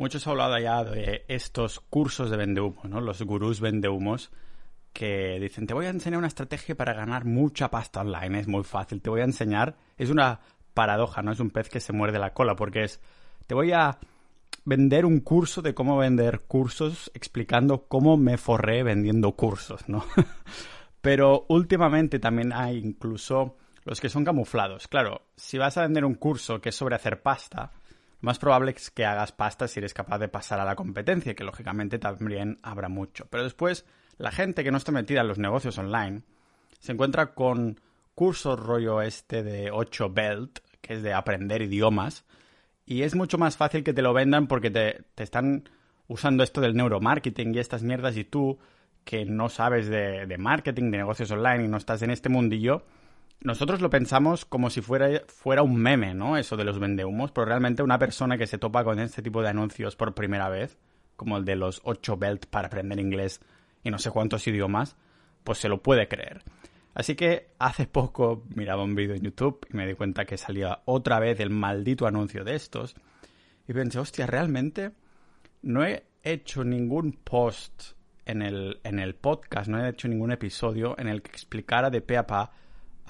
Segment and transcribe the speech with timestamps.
[0.00, 3.02] Muchos han hablado ya de estos cursos de vendehumo, ¿no?
[3.02, 4.30] Los gurús vendehumos
[4.94, 8.64] que dicen, te voy a enseñar una estrategia para ganar mucha pasta online, es muy
[8.64, 10.40] fácil, te voy a enseñar, es una
[10.72, 11.32] paradoja, ¿no?
[11.32, 12.98] Es un pez que se muerde la cola, porque es,
[13.46, 13.98] te voy a
[14.64, 20.06] vender un curso de cómo vender cursos explicando cómo me forré vendiendo cursos, ¿no?
[21.02, 24.88] Pero últimamente también hay incluso los que son camuflados.
[24.88, 27.72] Claro, si vas a vender un curso que es sobre hacer pasta,
[28.20, 31.44] más probable es que hagas pasta si eres capaz de pasar a la competencia, que
[31.44, 33.26] lógicamente también habrá mucho.
[33.30, 33.86] Pero después,
[34.18, 36.22] la gente que no está metida en los negocios online
[36.78, 37.80] se encuentra con
[38.14, 42.24] cursos rollo este de 8 Belt, que es de aprender idiomas,
[42.84, 45.68] y es mucho más fácil que te lo vendan porque te, te están
[46.08, 48.58] usando esto del neuromarketing y estas mierdas y tú
[49.04, 52.84] que no sabes de, de, marketing, de negocios online y no estás en este mundillo,
[53.42, 56.36] nosotros lo pensamos como si fuera, fuera un meme, ¿no?
[56.36, 59.48] Eso de los vendehumos, pero realmente una persona que se topa con este tipo de
[59.48, 60.78] anuncios por primera vez,
[61.16, 63.40] como el de los 8 belt para aprender inglés
[63.82, 64.96] y no sé cuántos idiomas,
[65.44, 66.42] pues se lo puede creer.
[66.92, 70.82] Así que hace poco miraba un vídeo en YouTube y me di cuenta que salía
[70.84, 72.94] otra vez el maldito anuncio de estos.
[73.68, 74.90] Y pensé, hostia, realmente
[75.62, 77.92] no he hecho ningún post
[78.26, 82.00] en el, en el podcast, no he hecho ningún episodio en el que explicara de
[82.00, 82.52] pe a pa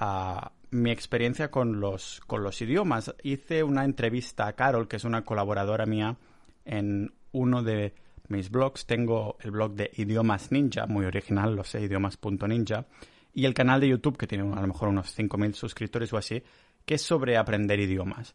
[0.00, 3.14] a mi experiencia con los, con los idiomas.
[3.22, 6.16] Hice una entrevista a Carol, que es una colaboradora mía,
[6.64, 7.94] en uno de
[8.28, 8.86] mis blogs.
[8.86, 12.86] Tengo el blog de Idiomas Ninja, muy original, lo sé, idiomas.ninja,
[13.34, 16.42] y el canal de YouTube, que tiene a lo mejor unos 5.000 suscriptores o así,
[16.86, 18.34] que es sobre aprender idiomas.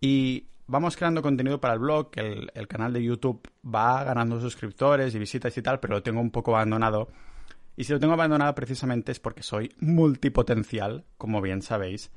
[0.00, 5.14] Y vamos creando contenido para el blog, el, el canal de YouTube va ganando suscriptores
[5.14, 7.08] y visitas y tal, pero lo tengo un poco abandonado
[7.78, 12.10] y si lo tengo abandonado precisamente es porque soy multipotencial, como bien sabéis.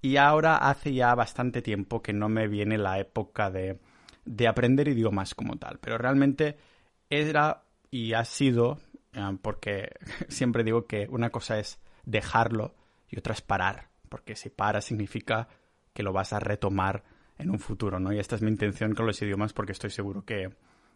[0.00, 3.80] Y ahora hace ya bastante tiempo que no me viene la época de,
[4.24, 5.80] de aprender idiomas como tal.
[5.80, 6.58] Pero realmente
[7.08, 8.78] era y ha sido,
[9.12, 9.96] eh, porque
[10.28, 12.76] siempre digo que una cosa es dejarlo
[13.08, 13.88] y otra es parar.
[14.08, 15.48] Porque si paras significa
[15.92, 17.02] que lo vas a retomar
[17.36, 18.12] en un futuro, ¿no?
[18.12, 20.50] Y esta es mi intención con los idiomas porque estoy seguro que,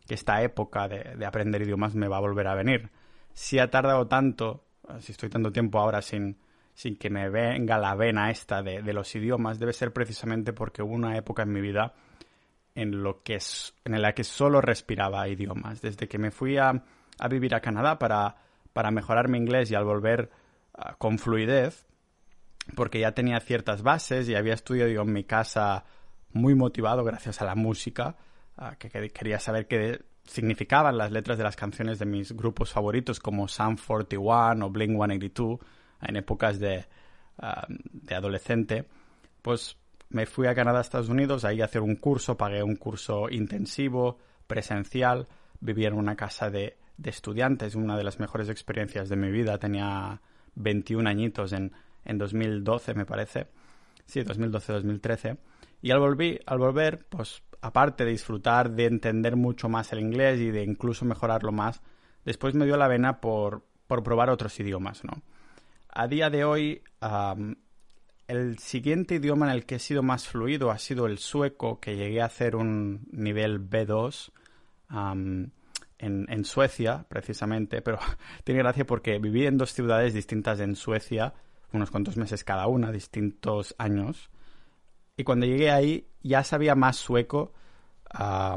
[0.06, 2.92] que esta época de aprender idiomas me va a volver a venir
[3.34, 4.64] si ha tardado tanto,
[5.00, 6.38] si estoy tanto tiempo ahora sin,
[6.72, 10.82] sin que me venga la vena esta de, de, los idiomas, debe ser precisamente porque
[10.82, 11.94] hubo una época en mi vida
[12.74, 13.38] en, lo que
[13.84, 15.82] en la que solo respiraba idiomas.
[15.82, 16.84] Desde que me fui a,
[17.18, 18.36] a vivir a Canadá para,
[18.72, 20.30] para, mejorar mi inglés y al volver
[20.76, 21.86] uh, con fluidez,
[22.74, 25.84] porque ya tenía ciertas bases y había estudiado en mi casa
[26.32, 28.16] muy motivado gracias a la música,
[28.58, 32.72] uh, que, que, quería saber qué significaban las letras de las canciones de mis grupos
[32.72, 35.58] favoritos como Sam 41 o Blink 182
[36.02, 36.86] en épocas de,
[37.42, 38.86] uh, de adolescente,
[39.42, 39.76] pues
[40.10, 44.18] me fui a Canadá, Estados Unidos, ahí a hacer un curso, pagué un curso intensivo,
[44.46, 45.26] presencial,
[45.60, 49.58] vivía en una casa de, de estudiantes, una de las mejores experiencias de mi vida,
[49.58, 50.20] tenía
[50.54, 51.72] 21 añitos en,
[52.04, 53.48] en 2012 me parece,
[54.06, 55.38] sí, 2012-2013,
[55.82, 60.38] y al, volví, al volver, pues aparte de disfrutar de entender mucho más el inglés
[60.38, 61.80] y de incluso mejorarlo más,
[62.22, 65.22] después me dio la vena por, por probar otros idiomas, ¿no?
[65.88, 67.54] A día de hoy, um,
[68.28, 71.96] el siguiente idioma en el que he sido más fluido ha sido el sueco, que
[71.96, 74.30] llegué a hacer un nivel B2
[74.90, 75.48] um,
[75.98, 77.98] en, en, Suecia, precisamente, pero
[78.44, 81.32] tiene gracia porque viví en dos ciudades distintas en Suecia,
[81.72, 84.28] unos cuantos meses cada una, distintos años,
[85.16, 87.52] y cuando llegué ahí ya sabía más sueco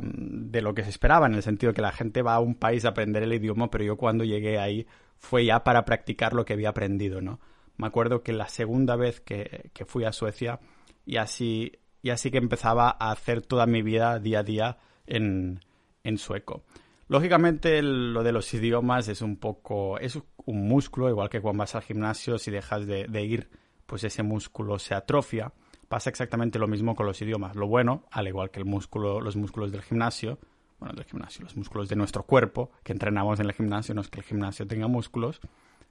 [0.04, 2.86] de lo que se esperaba, en el sentido que la gente va a un país
[2.86, 4.86] a aprender el idioma, pero yo cuando llegué ahí
[5.18, 7.40] fue ya para practicar lo que había aprendido, ¿no?
[7.76, 10.60] Me acuerdo que la segunda vez que, que fui a Suecia
[11.08, 11.72] y así,
[12.04, 15.60] y así que empezaba a hacer toda mi vida día a día en,
[16.04, 16.64] en sueco.
[17.08, 21.74] Lógicamente lo de los idiomas es un poco, es un músculo, igual que cuando vas
[21.74, 23.50] al gimnasio, si dejas de, de ir,
[23.88, 25.52] pues ese músculo se atrofia
[25.88, 27.56] pasa exactamente lo mismo con los idiomas.
[27.56, 30.40] Lo bueno, al igual que el músculo, los músculos del gimnasio,
[30.80, 34.10] bueno, del gimnasio, los músculos de nuestro cuerpo, que entrenamos en el gimnasio, no es
[34.10, 35.40] que el gimnasio tenga músculos,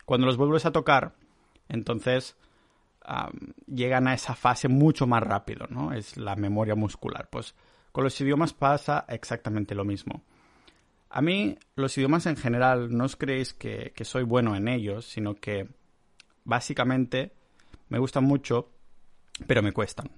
[0.05, 1.15] cuando los vuelves a tocar,
[1.69, 2.37] entonces
[3.67, 5.93] llegan a esa fase mucho más rápido, ¿no?
[5.93, 7.29] Es la memoria muscular.
[7.31, 7.55] Pues
[7.93, 10.23] con los idiomas pasa exactamente lo mismo.
[11.09, 15.07] A mí, los idiomas en general, no os creéis que, que soy bueno en ellos,
[15.07, 15.69] sino que
[16.45, 17.33] básicamente
[17.89, 18.76] me gustan mucho
[19.47, 20.11] pero me cuestan.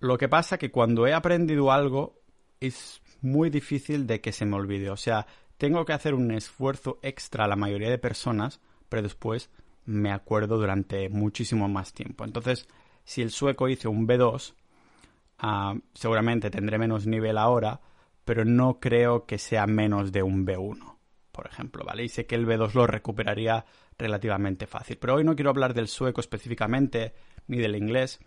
[0.00, 2.20] Lo que pasa que cuando he aprendido algo
[2.60, 4.90] es muy difícil de que se me olvide.
[4.90, 9.50] O sea, tengo que hacer un esfuerzo extra a la mayoría de personas, pero después
[9.84, 12.24] me acuerdo durante muchísimo más tiempo.
[12.24, 12.68] Entonces,
[13.04, 14.54] si el sueco hice un B2,
[15.42, 17.80] uh, seguramente tendré menos nivel ahora,
[18.24, 20.96] pero no creo que sea menos de un B1,
[21.32, 22.04] por ejemplo, ¿vale?
[22.04, 23.64] Y sé que el B2 lo recuperaría
[23.96, 24.98] relativamente fácil.
[24.98, 27.14] Pero hoy no quiero hablar del sueco específicamente,
[27.46, 28.20] ni del inglés,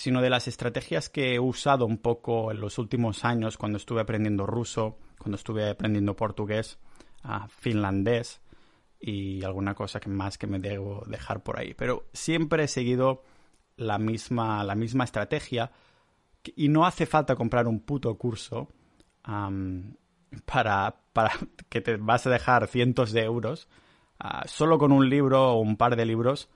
[0.00, 4.00] sino de las estrategias que he usado un poco en los últimos años cuando estuve
[4.00, 6.78] aprendiendo ruso, cuando estuve aprendiendo portugués,
[7.22, 8.40] ah, finlandés
[8.98, 11.74] y alguna cosa que más que me debo dejar por ahí.
[11.74, 13.24] Pero siempre he seguido
[13.76, 15.70] la misma, la misma estrategia
[16.56, 18.68] y no hace falta comprar un puto curso
[20.46, 21.32] para, para
[21.68, 23.68] que te vas a dejar cientos de euros.
[24.18, 26.48] Ah, solo con un libro o un par de libros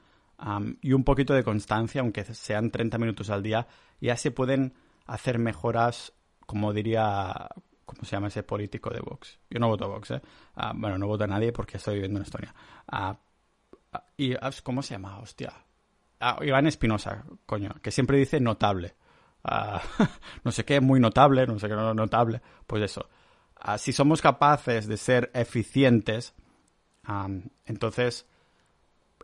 [0.82, 3.66] y un poquito de constancia, aunque sean 30 minutos al día,
[4.00, 4.74] ya se pueden
[5.06, 6.12] hacer mejoras,
[6.46, 7.48] como diría,
[7.84, 9.38] ¿cómo se llama ese político de Vox?
[9.48, 10.22] Yo no voto a Vox, ¿eh?
[10.56, 12.54] Ah, bueno, no voto a nadie porque estoy viviendo en Estonia.
[12.88, 13.18] Ah,
[14.16, 15.18] y, ¿Cómo se llama?
[15.18, 15.52] Hostia.
[16.40, 18.94] Iván Espinosa, coño, que siempre dice notable.
[20.44, 22.40] no sé qué, muy notable, no sé qué, no notable.
[22.66, 23.08] Pues eso.
[23.78, 26.34] si somos capaces de ser eficientes,
[27.66, 28.26] entonces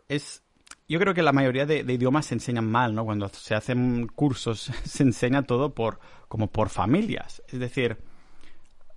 [0.07, 0.43] es
[0.91, 3.05] yo creo que la mayoría de, idiomas se enseñan mal, ¿no?
[3.05, 7.41] Cuando se hacen cursos se enseña todo por como por familias.
[7.47, 7.97] Es decir,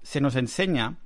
[0.02, 0.96] se nos enseña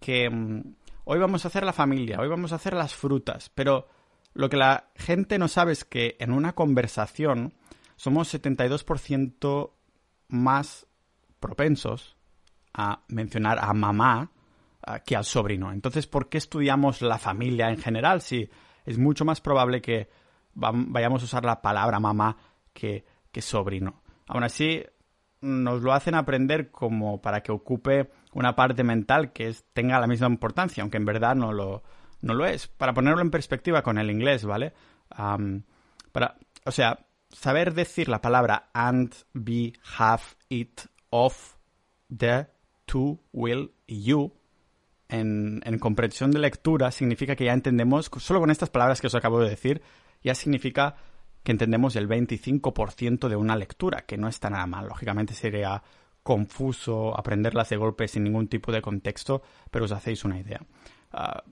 [0.00, 3.88] que mm, hoy vamos a hacer la familia, hoy vamos a hacer las frutas, pero
[4.34, 7.54] lo que la gente no sabe es que en una conversación
[7.96, 9.72] somos 72%
[10.28, 10.86] más
[11.40, 12.18] propensos
[12.74, 14.30] a mencionar a mamá
[15.04, 15.72] que al sobrino.
[15.72, 18.48] Entonces, ¿por qué estudiamos la familia en general si
[18.86, 20.08] es mucho más probable que
[20.58, 22.36] vayamos a usar la palabra mamá
[22.72, 23.04] que,
[23.40, 24.02] sobrino.
[24.26, 24.84] Aún así,
[25.40, 30.26] nos lo hacen aprender como para que ocupe una parte mental que tenga la misma
[30.26, 31.84] importancia, aunque en verdad no lo,
[32.20, 32.66] no lo es.
[32.66, 34.72] Para ponerlo en perspectiva con el inglés, ¿vale?
[35.08, 41.56] para, o sea, saber decir la palabra and, be, have, it, of,
[42.08, 42.46] the,
[42.86, 44.32] to, will you
[45.08, 49.14] en, en comprensión de lectura significa que ya entendemos, solo con estas palabras que os
[49.14, 49.82] acabo de decir,
[50.22, 50.96] ya significa
[51.42, 54.88] que entendemos el 25% de una lectura, que no está nada mal.
[54.88, 55.82] Lógicamente sería
[56.22, 60.60] confuso aprenderlas de golpe sin ningún tipo de contexto, pero os hacéis una idea.
[61.12, 61.42] Ah,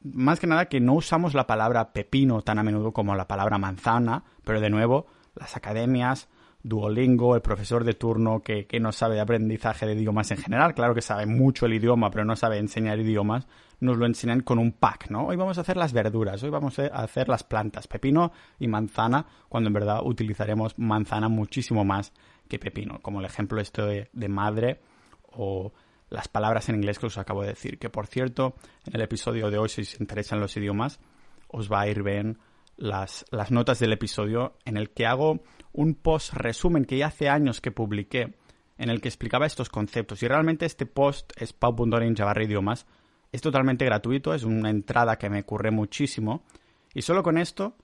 [0.00, 3.58] más que nada que no usamos la palabra pepino tan a menudo como la palabra
[3.58, 6.28] manzana, pero de nuevo, las academias
[6.66, 10.96] Duolingo, el profesor de turno que, no sabe de aprendizaje de idiomas en general, claro
[10.96, 13.46] que sabe mucho el idioma, pero no sabe enseñar idiomas,
[13.78, 15.28] nos lo enseñan con un pack, ¿no?
[15.28, 19.26] Hoy vamos a hacer las verduras, hoy vamos a hacer las plantas, pepino y manzana,
[19.48, 22.12] cuando en verdad utilizaremos manzana muchísimo más
[22.48, 24.80] que pepino, como el ejemplo este de, madre
[25.30, 25.72] o
[26.10, 29.50] las palabras en inglés que os acabo de decir, que por cierto, en el episodio
[29.50, 30.98] de hoy, si os interesan los idiomas,
[31.46, 32.38] os va a ir bien
[32.76, 35.42] las, las notas del episodio en el que hago
[35.76, 38.34] un post resumen que ya hace años que publiqué
[38.78, 40.22] en el que explicaba estos conceptos.
[40.22, 42.86] Y realmente este post es pau.in idiomas.
[43.32, 46.44] Es totalmente gratuito, es una entrada que me ocurre muchísimo.
[46.94, 47.76] Y solo con esto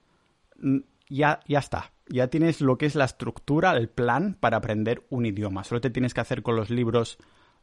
[0.57, 0.79] mm,
[1.09, 1.93] ya, ya está.
[2.07, 5.63] Ya tienes lo que es la estructura, el plan para aprender un idioma.
[5.63, 7.17] Solo te tienes que hacer con los libros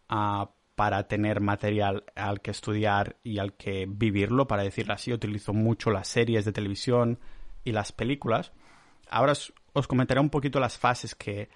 [0.09, 5.13] ah, para tener material al que estudiar y al que vivirlo, para decirlo así.
[5.13, 7.19] Utilizo mucho las series de televisión
[7.65, 8.53] y las películas.
[9.11, 9.35] Ahora
[9.73, 11.49] os comentaré un poquito las fases que,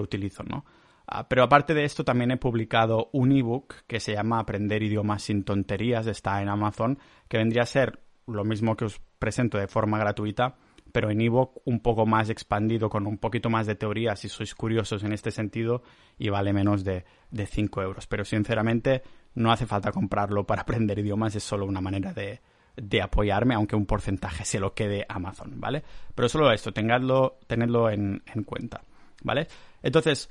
[0.00, 0.64] utilizo, ¿no?
[1.06, 5.22] Ah, pero aparte de esto, también he publicado un ebook que se llama Aprender idiomas
[5.22, 9.66] sin tonterías, está en Amazon, que vendría a ser lo mismo que os presento de
[9.66, 10.56] forma gratuita,
[10.92, 14.54] pero en ebook un poco más expandido, con un poquito más de teoría, si sois
[14.54, 15.82] curiosos en este sentido,
[16.18, 18.06] y vale menos de, de 5 euros.
[18.06, 19.02] Pero sinceramente,
[19.34, 22.40] no hace falta comprarlo para aprender idiomas, es solo una manera de,
[22.76, 25.82] de apoyarme, aunque un porcentaje se lo quede Amazon, ¿vale?
[26.14, 28.82] Pero solo esto, tengadlo, tenedlo en, cuenta,
[29.22, 29.48] ¿vale?
[29.82, 30.30] Entonces,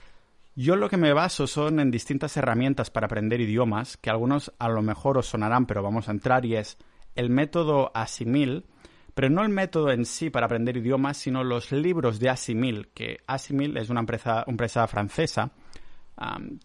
[0.56, 4.70] yo lo que me baso son en distintas herramientas para aprender idiomas, que algunos a
[4.70, 6.78] lo mejor os sonarán, pero vamos a entrar, y es
[7.16, 8.66] el método Asimil,
[9.14, 13.20] pero no el método en sí para aprender idiomas, sino los libros de Asimil, que
[13.28, 15.52] Asimil es una empresa, empresa francesa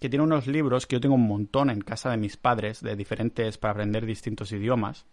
[0.00, 2.94] que tiene unos libros que yo tengo un montón en casa de mis padres, de
[2.94, 5.06] diferentes para aprender distintos idiomas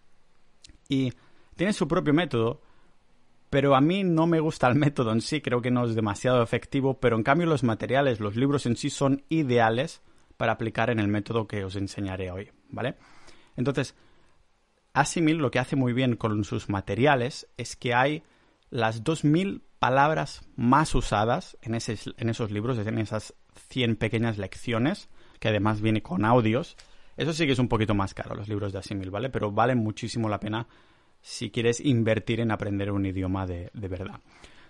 [0.89, 1.13] y
[1.55, 2.61] tiene su propio método,
[3.49, 6.41] pero a mí no me gusta el método en sí, creo que no es demasiado
[6.41, 10.01] efectivo, pero en cambio los materiales, los libros en sí son ideales
[10.37, 12.95] para aplicar en el método que os enseñaré hoy, ¿vale?
[13.55, 13.95] Entonces,
[14.93, 18.23] Asimil lo que hace muy bien con sus materiales es que hay
[18.69, 23.35] las 2.000 palabras más usadas en, en esos libros, en esas
[23.69, 25.09] 100 pequeñas lecciones,
[25.39, 26.77] que además viene con audios,
[27.17, 29.29] eso sí que es un poquito más caro, los libros de Asimil, ¿vale?
[29.29, 30.67] Pero valen muchísimo la pena
[31.21, 34.19] si quieres invertir en aprender un idioma de, verdad.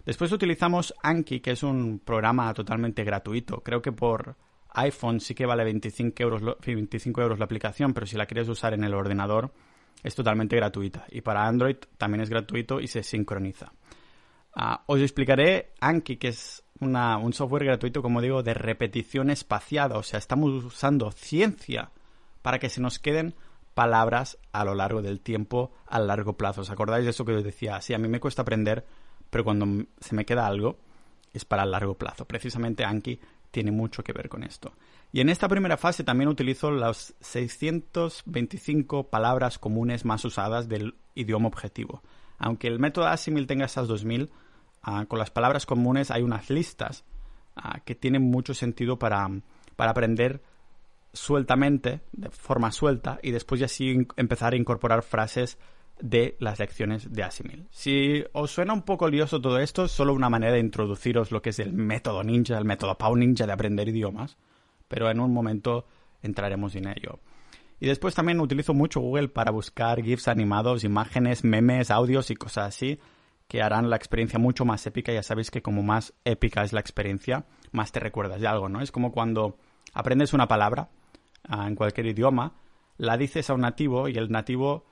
[0.06, 3.62] Después utilizamos Anki, que es un programa totalmente gratuito.
[3.62, 4.36] Creo que por
[4.76, 8.74] iPhone sí que vale 25 euros, 25 euros la aplicación, pero si la quieres usar
[8.74, 9.52] en el ordenador
[10.04, 11.06] es totalmente gratuita.
[11.10, 13.72] Y para Android también es gratuito y se sincroniza.
[14.54, 19.98] Ah, os explicaré Anki, que es un software gratuito, como digo, de repetición espaciada.
[19.98, 21.92] O sea, estamos usando ciencia
[22.44, 23.34] para que se nos queden
[23.74, 26.62] palabras a lo largo del tiempo, a largo plazo.
[26.62, 27.82] ¿Os acordáis de eso que os decía?
[27.82, 28.86] Sí, a mí me cuesta aprender,
[29.32, 30.78] pero cuando se me queda algo
[31.34, 32.26] es para largo plazo.
[32.26, 33.20] Precisamente Anki
[33.50, 34.74] tiene mucho que ver con esto.
[35.12, 41.48] Y en esta primera fase también utilizo las 625 palabras comunes más usadas del idioma
[41.48, 42.02] objetivo.
[42.38, 44.32] Aunque el método Asimil tenga esas 2000,
[44.82, 47.06] ah, con las palabras comunes hay unas listas
[47.56, 49.30] ah, que tienen mucho sentido para,
[49.76, 50.42] para aprender
[51.14, 55.58] sueltamente, de forma suelta, y después ya sí empezar a incorporar frases
[56.00, 57.68] de las lecciones de Asimil.
[57.70, 61.42] Si os suena un poco lioso todo esto, es solo una manera de introduciros lo
[61.42, 64.38] que es el método ninja, el método Pau Ninja de aprender idiomas
[64.94, 65.88] pero en un momento
[66.22, 67.20] entraremos en ello.
[67.80, 72.68] Y después también utilizo mucho Google para buscar GIFs animados, imágenes, memes, audios y cosas
[72.68, 73.00] así
[73.48, 75.12] que harán la experiencia mucho más épica.
[75.12, 78.82] Ya sabéis que como más épica es la experiencia, más te recuerdas de algo, ¿no?
[78.82, 79.58] Es como cuando
[79.94, 80.90] aprendes una palabra
[81.50, 82.54] en cualquier idioma,
[82.98, 84.86] la dices a un nativo y el nativo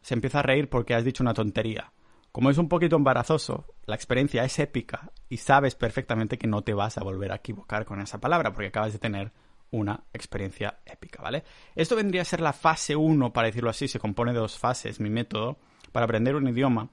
[0.00, 1.92] se empieza a reír porque has dicho una tontería.
[2.32, 6.72] Como es un poquito embarazoso, la experiencia es épica y sabes perfectamente que no te
[6.72, 9.32] vas a volver a equivocar con esa palabra porque acabas de tener
[9.70, 11.44] una experiencia épica, ¿vale?
[11.74, 15.00] Esto vendría a ser la fase 1, para decirlo así, se compone de dos fases,
[15.00, 15.58] mi método,
[15.92, 16.88] para aprender un idioma.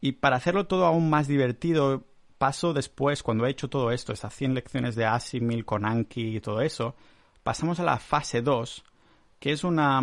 [0.00, 2.04] y para hacerlo todo aún más divertido,
[2.38, 6.40] paso después, cuando he hecho todo esto, esas 100 lecciones de Asimil con Anki y
[6.40, 6.96] todo eso,
[7.42, 8.84] pasamos a la fase 2,
[9.38, 10.02] que es una...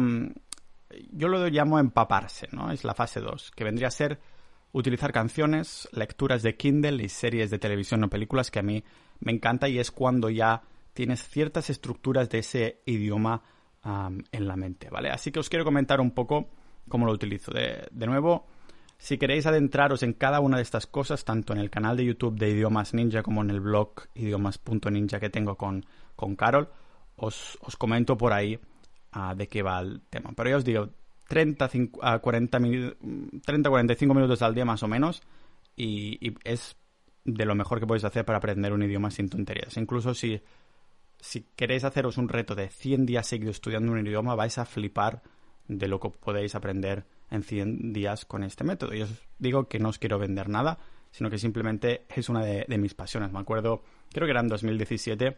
[1.12, 2.72] Yo lo llamo empaparse, ¿no?
[2.72, 4.20] Es la fase 2, que vendría a ser
[4.72, 8.84] utilizar canciones, lecturas de Kindle y series de televisión o películas que a mí
[9.20, 10.62] me encanta y es cuando ya
[10.94, 13.44] tienes ciertas estructuras de ese idioma
[14.32, 15.10] en la mente, ¿vale?
[15.10, 16.50] Así que os quiero comentar un poco
[16.90, 17.52] cómo lo utilizo.
[17.52, 18.48] De, nuevo,
[18.98, 22.38] si queréis adentraros en cada una de estas cosas, tanto en el canal de YouTube
[22.38, 26.70] de Idiomas Ninja como en el blog idiomas.ninja que tengo con, con Carol,
[27.18, 28.60] os, comento por ahí
[29.12, 30.32] ah, de qué va el tema.
[30.36, 30.90] Pero ya os digo,
[31.28, 31.70] 30,
[32.02, 32.60] a 40,
[33.46, 35.22] 30 45 minutos al día más o menos
[35.76, 36.78] y, y, es
[37.26, 39.76] de lo mejor que podéis hacer para aprender un idioma sin tonterías.
[39.76, 40.42] Incluso si
[41.20, 45.22] si queréis haceros un reto de 100 días seguidos estudiando un idioma, vais a flipar
[45.68, 48.94] de lo que podéis aprender en 100 días con este método.
[48.94, 49.10] Y os
[49.40, 50.78] digo que no os quiero vender nada,
[51.12, 53.32] sino que simplemente es una de, mis pasiones.
[53.32, 55.38] Me acuerdo, creo que era en 2017,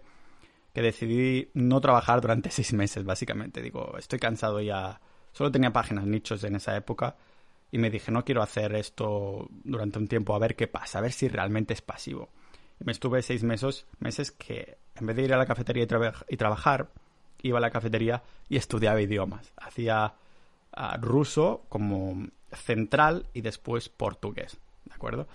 [0.74, 3.62] que decidí no trabajar durante seis meses, básicamente.
[3.62, 5.00] Digo, estoy cansado ya.
[5.32, 7.16] Solo tenía páginas nichos en esa época
[7.72, 11.02] y me dije, no quiero hacer esto durante un tiempo, a ver qué pasa, a
[11.02, 12.30] ver si realmente es pasivo.
[12.80, 15.84] Y me estuve seis meses, meses que en vez de ir a la cafetería
[16.28, 16.90] y, trabajar,
[17.42, 19.54] iba a la cafetería y estudiaba idiomas.
[19.58, 20.16] Hacía
[20.74, 25.28] ah, ruso como central y después portugués, ¿de acuerdo?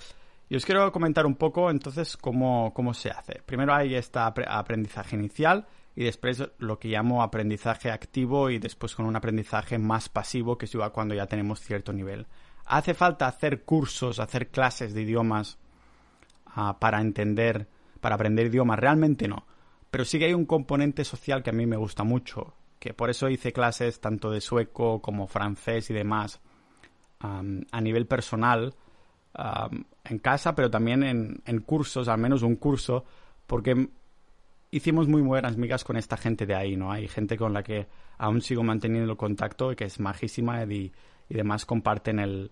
[0.48, 3.42] Y os quiero comentar un poco entonces cómo, cómo se hace.
[3.46, 9.06] Primero hay este aprendizaje inicial y después lo que llamo aprendizaje activo y después con
[9.06, 12.26] un aprendizaje más pasivo que es igual cuando ya tenemos cierto nivel.
[12.66, 15.58] ¿Hace falta hacer cursos, hacer clases de idiomas
[16.78, 17.68] para entender,
[18.00, 19.46] para aprender idiomas, realmente no.
[19.90, 23.10] Pero sí que hay un componente social que a mí me gusta mucho, que por
[23.10, 26.40] eso hice clases tanto de sueco como francés y demás
[27.20, 28.74] a nivel personal
[30.04, 33.04] en casa, pero también en, en, cursos, al menos un curso,
[33.46, 33.88] porque
[34.70, 36.92] hicimos muy buenas migas con esta gente de ahí, ¿no?
[36.92, 37.86] Hay gente con la que
[38.18, 40.92] aún sigo manteniendo contacto y que es majísima y,
[41.28, 42.50] y demás comparten el,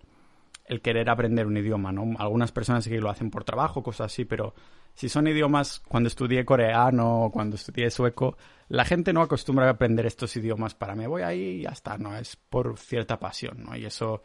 [0.67, 2.17] el querer aprender un idioma, ¿no?
[2.19, 4.55] Algunas personas sí que lo hacen por trabajo, cosas así, pero
[4.95, 8.37] si son idiomas, cuando estudié coreano o cuando estudié sueco,
[8.69, 11.99] la gente no acostumbra a aprender estos idiomas para me voy ahí y ya está,
[11.99, 12.17] ¿no?
[12.17, 13.77] Es por cierta pasión, ¿no?
[13.77, 14.23] Y eso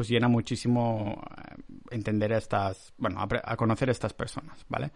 [0.00, 4.92] pues llena muchísimo eh, entender a estas, bueno, a, conocer a estas personas, ¿vale?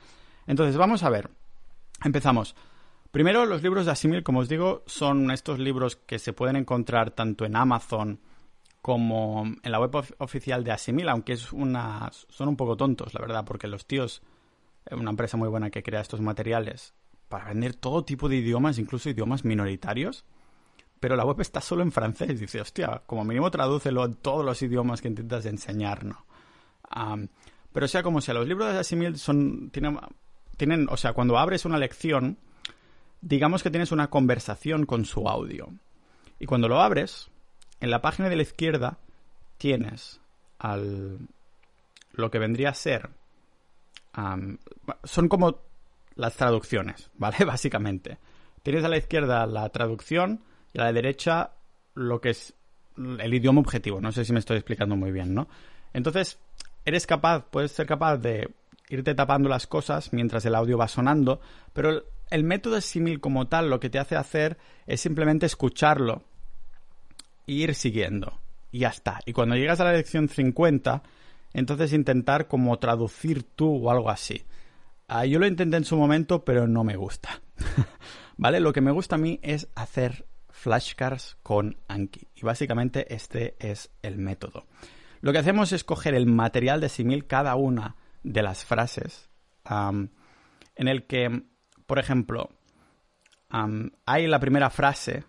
[0.46, 1.28] Entonces, vamos a ver.
[2.02, 2.56] Empezamos.
[3.10, 7.10] Primero, los libros de Asimil, como os digo, son estos libros que se pueden encontrar
[7.10, 8.18] tanto en Amazon,
[8.80, 13.20] como en la web oficial de Asimil, aunque es una, son un poco tontos, la
[13.20, 14.22] verdad, porque los tíos,
[14.90, 16.94] una empresa muy buena que crea estos materiales
[17.28, 20.24] para vender todo tipo de idiomas, incluso idiomas minoritarios,
[21.04, 22.40] pero la web está solo en francés.
[22.40, 26.24] Dice, hostia, como mínimo tradúcelo en todos los idiomas que intentas enseñar, ¿no?
[27.74, 29.98] pero sea como sea, los libros de Asimil son, tienen,
[30.56, 32.38] tienen, o sea, cuando abres una lección,
[33.20, 35.68] digamos que tienes una conversación con su audio.
[36.38, 37.30] Y cuando lo abres,
[37.80, 38.96] en la página de la izquierda
[39.58, 40.22] tienes
[40.58, 41.18] al,
[42.12, 43.10] lo que vendría a ser...
[45.04, 45.58] son como
[46.14, 47.44] las traducciones, ¿vale?
[47.44, 48.16] Básicamente.
[48.62, 50.40] Tienes a la izquierda la traducción
[50.74, 51.52] y a la derecha
[51.94, 52.52] lo que es
[52.96, 54.00] el idioma objetivo.
[54.00, 55.48] No sé si me estoy explicando muy bien, ¿no?
[55.94, 56.38] Entonces,
[56.84, 58.50] eres capaz, puedes ser capaz de
[58.90, 61.40] irte tapando las cosas mientras el audio va sonando,
[61.72, 66.22] pero el, el método símil como tal lo que te hace hacer es simplemente escucharlo
[67.46, 68.38] e ir siguiendo.
[68.72, 69.20] Y ya está.
[69.24, 71.02] Y cuando llegas a la lección 50,
[71.52, 74.42] entonces intentar como traducir tú o algo así.
[75.06, 77.40] Ah, yo lo intenté en su momento, pero no me gusta.
[78.36, 78.58] ¿Vale?
[78.58, 80.26] Lo que me gusta a mí es hacer
[80.64, 82.26] flashcards con Anki.
[82.34, 84.64] Y básicamente este es el método.
[85.20, 89.28] Lo que hacemos es coger el material de simil cada una de las frases
[89.68, 91.44] en el que,
[91.86, 92.48] por ejemplo,
[94.06, 95.24] hay la primera frase,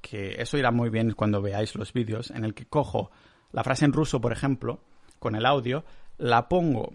[0.00, 3.10] que eso irá muy bien cuando veáis los vídeos, en el que cojo
[3.52, 4.82] la frase en ruso, por ejemplo,
[5.18, 5.84] con el audio,
[6.16, 6.94] la pongo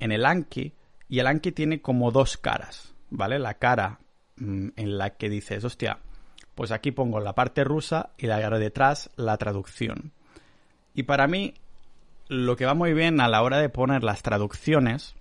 [0.00, 0.74] en el Anki
[1.08, 3.38] y el Anki tiene como dos caras, ¿vale?
[3.38, 4.00] La cara
[4.36, 6.00] mm, en la que dices, hostia,
[6.60, 10.12] pues aquí pongo la parte rusa y la de detrás la traducción.
[10.92, 11.54] Y para mí,
[12.28, 15.14] lo que va muy bien a la hora de poner las traducciones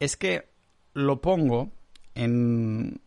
[0.00, 0.48] es que
[0.94, 1.70] lo pongo
[2.14, 3.02] en...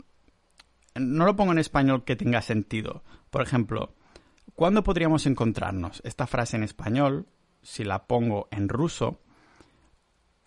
[0.94, 3.02] No lo pongo en español que tenga sentido.
[3.32, 3.96] Por ejemplo,
[4.54, 6.04] ¿cuándo podríamos encontrarnos?
[6.06, 7.26] Esta frase en español
[7.64, 9.20] si la pongo en ruso,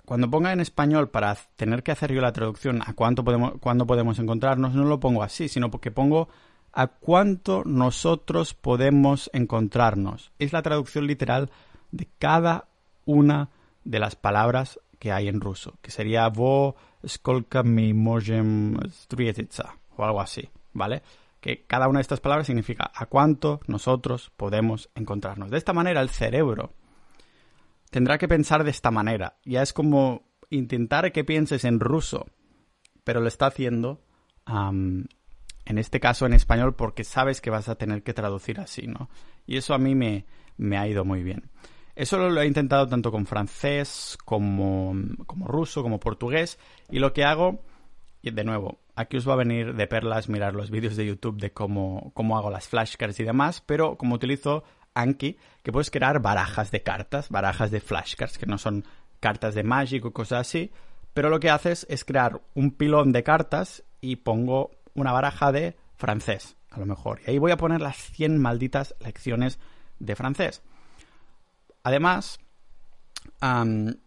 [0.04, 3.84] cuando ponga en español para tener que hacer yo la traducción a cuánto podemos, cuándo
[3.84, 6.28] podemos encontrarnos, no lo pongo así, sino porque pongo
[6.72, 10.32] a cuánto nosotros podemos encontrarnos.
[10.38, 11.50] Es la traducción literal
[11.90, 12.68] de cada
[13.04, 13.50] una
[13.84, 16.76] de las palabras que hay en ruso, que sería vo
[17.06, 18.76] skolka mi mojem
[19.96, 21.02] o algo así, ¿vale?
[21.40, 25.50] Que cada una de estas palabras significa a cuánto nosotros podemos encontrarnos.
[25.50, 26.72] De esta manera el cerebro
[27.90, 29.38] tendrá que pensar de esta manera.
[29.44, 32.26] Ya es como intentar que pienses en ruso,
[33.02, 34.00] pero lo está haciendo,
[35.64, 39.08] en este caso en español, porque sabes que vas a tener que traducir así, ¿no?
[39.46, 41.50] Y eso a mí me, me ha ido muy bien.
[41.94, 44.94] Eso lo, he intentado tanto con francés como,
[45.26, 46.58] como ruso, como portugués,
[46.90, 47.60] y lo que hago,
[48.22, 51.38] y de nuevo, aquí os va a venir de perlas mirar los vídeos de YouTube
[51.38, 56.20] de cómo, cómo hago las flashcards y demás, pero como utilizo Anki, que puedes crear
[56.20, 58.84] barajas de cartas, barajas de flashcards, que no son
[59.20, 60.70] cartas de Magic o cosas así,
[61.12, 65.76] pero lo que haces es crear un pilón de cartas y pongo una baraja de
[65.96, 67.20] francés, a lo mejor.
[67.26, 69.58] Y ahí voy a poner las 100 malditas lecciones
[69.98, 70.62] de francés.
[71.82, 72.38] Además,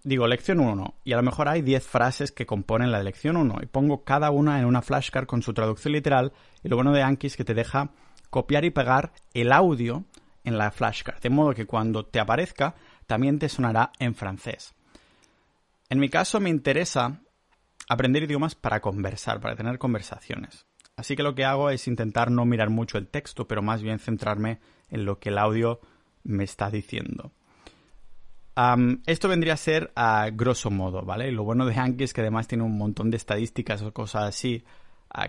[0.04, 3.58] digo lección 1 y a lo mejor hay 10 frases que componen la lección 1
[3.62, 7.04] y pongo cada una en una flashcard con su traducción literal y lo bueno de
[7.04, 7.92] Anki es que te deja
[8.30, 10.06] copiar y pegar el audio
[10.44, 12.76] en la flashcard, de modo que cuando te aparezca
[13.08, 14.74] también te sonará en francés.
[15.90, 17.22] En mi caso me interesa
[17.88, 20.66] aprender idiomas para conversar, para tener conversaciones.
[20.98, 24.00] Así que lo que hago es intentar no mirar mucho el texto, pero más bien
[24.00, 25.82] centrarme en lo que el audio
[26.24, 27.32] me está diciendo.
[29.06, 31.32] esto vendría a ser a grosso modo, ¿vale?
[31.34, 34.64] Lo bueno de Anki es que además tiene un montón de estadísticas o cosas así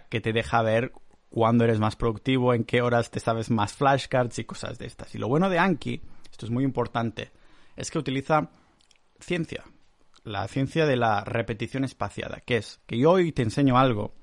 [0.09, 0.92] que te deja ver
[1.31, 5.14] cuándo eres más productivo, en qué horas te sabes más flashcards y cosas de estas.
[5.16, 6.00] Y lo bueno de Anki,
[6.31, 7.33] esto es muy importante,
[7.74, 8.50] es que utiliza
[9.18, 9.64] ciencia,
[10.22, 14.14] la ciencia de la repetición espaciada, que es que yo hoy te enseño algo,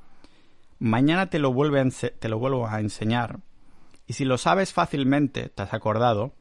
[0.80, 3.40] mañana te lo, vuelve te lo vuelvo a enseñar,
[4.08, 6.34] y si lo sabes fácilmente, te has acordado,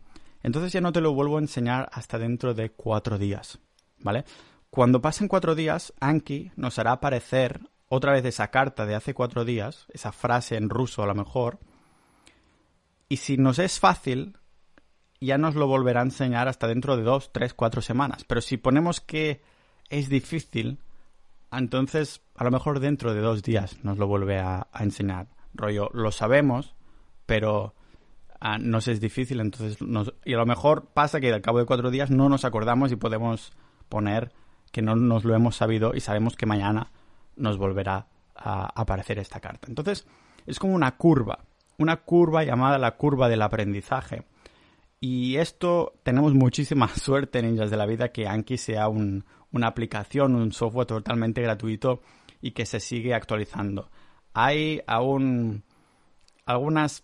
[0.43, 3.61] entonces ya no te lo vuelvo a enseñar hasta dentro de cuatro días,
[4.01, 4.25] ¿vale?
[4.71, 9.45] Cuando pasen cuatro días, Anki nos hará aparecer otra vez esa carta de hace cuatro
[9.45, 11.61] días, esa frase en ruso a lo mejor,
[13.09, 14.39] y si nos es fácil,
[15.21, 18.25] ya nos lo volverá a enseñar hasta dentro de dos, tres, cuatro semanas.
[18.25, 19.43] Pero si ponemos que
[19.89, 20.79] es difícil,
[21.59, 25.29] entonces a lo mejor dentro de dos días nos lo vuelve a, enseñar.
[25.55, 26.75] Rollo, lo sabemos,
[27.27, 27.75] pero
[28.41, 29.79] ah, nos es difícil, entonces
[30.25, 32.97] y a lo mejor pasa que al cabo de cuatro días no nos acordamos y
[32.97, 33.53] podemos
[33.89, 34.33] poner
[34.71, 36.91] que no nos lo hemos sabido y sabemos que mañana
[37.37, 39.69] nos volverá a aparecer esta carta.
[39.69, 40.07] Entonces,
[40.47, 41.45] es como una curva,
[41.79, 44.25] una curva llamada la curva del aprendizaje.
[45.03, 50.53] Y esto tenemos muchísima suerte, ninjas de la vida, que Anki sea una aplicación, un
[50.53, 52.01] software totalmente gratuito
[52.41, 53.91] y que se sigue actualizando.
[54.33, 55.65] Hay aún
[56.47, 57.03] algunas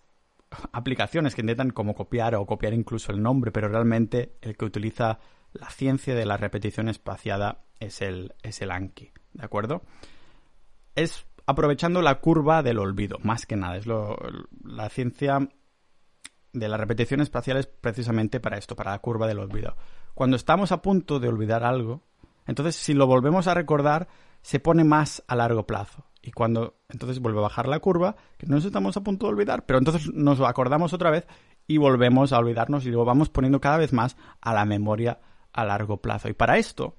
[0.70, 5.18] aplicaciones que intentan como copiar o copiar incluso el nombre, pero realmente el que utiliza
[5.52, 9.82] la ciencia de la repetición espaciada es el, es el Anki, ¿de acuerdo?
[10.98, 13.76] es aprovechando la curva del olvido, más que nada.
[13.76, 15.48] Es la ciencia
[16.52, 19.76] de la repetición espacial es precisamente para esto, para la curva del olvido.
[20.14, 22.02] Cuando estamos a punto de olvidar algo,
[22.46, 24.08] Entonces, si lo volvemos a recordar,
[24.40, 26.06] se pone más a largo plazo.
[26.22, 29.66] Y cuando entonces vuelve a bajar la curva, que nos estamos a punto de olvidar,
[29.66, 31.26] pero entonces nos acordamos otra vez
[31.66, 35.20] y volvemos a olvidarnos y lo vamos poniendo cada vez más a la memoria
[35.52, 36.28] a largo plazo.
[36.28, 36.96] Y para esto